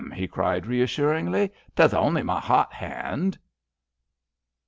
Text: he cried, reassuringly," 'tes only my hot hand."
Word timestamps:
he 0.15 0.27
cried, 0.27 0.65
reassuringly," 0.65 1.53
'tes 1.75 1.93
only 1.93 2.23
my 2.23 2.39
hot 2.39 2.73
hand." 2.73 3.37